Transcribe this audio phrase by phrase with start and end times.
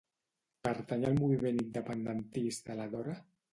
[0.67, 3.19] Pertany al moviment independentista la Dora?